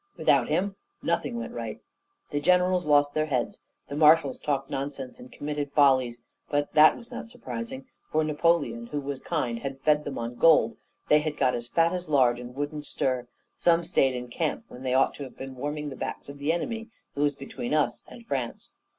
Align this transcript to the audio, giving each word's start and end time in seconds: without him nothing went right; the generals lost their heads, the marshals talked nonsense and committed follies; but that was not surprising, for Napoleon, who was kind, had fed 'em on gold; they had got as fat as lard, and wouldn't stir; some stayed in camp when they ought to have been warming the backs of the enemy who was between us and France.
without 0.17 0.47
him 0.47 0.75
nothing 1.03 1.37
went 1.37 1.53
right; 1.53 1.79
the 2.31 2.41
generals 2.41 2.87
lost 2.87 3.13
their 3.13 3.27
heads, 3.27 3.61
the 3.87 3.95
marshals 3.95 4.39
talked 4.39 4.67
nonsense 4.67 5.19
and 5.19 5.31
committed 5.31 5.71
follies; 5.73 6.23
but 6.49 6.73
that 6.73 6.97
was 6.97 7.11
not 7.11 7.29
surprising, 7.29 7.85
for 8.11 8.23
Napoleon, 8.23 8.87
who 8.87 8.99
was 8.99 9.21
kind, 9.21 9.59
had 9.59 9.79
fed 9.81 10.01
'em 10.07 10.17
on 10.17 10.33
gold; 10.37 10.75
they 11.07 11.19
had 11.19 11.37
got 11.37 11.53
as 11.53 11.67
fat 11.67 11.93
as 11.93 12.09
lard, 12.09 12.39
and 12.39 12.55
wouldn't 12.55 12.87
stir; 12.87 13.27
some 13.55 13.83
stayed 13.83 14.15
in 14.15 14.27
camp 14.27 14.65
when 14.69 14.81
they 14.81 14.95
ought 14.95 15.13
to 15.13 15.23
have 15.23 15.37
been 15.37 15.55
warming 15.55 15.89
the 15.91 15.95
backs 15.95 16.29
of 16.29 16.39
the 16.39 16.51
enemy 16.51 16.89
who 17.13 17.21
was 17.21 17.35
between 17.35 17.71
us 17.71 18.03
and 18.07 18.25
France. 18.25 18.71